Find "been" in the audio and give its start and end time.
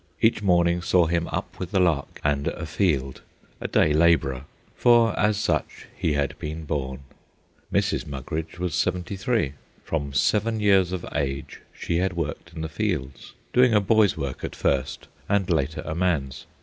6.39-6.65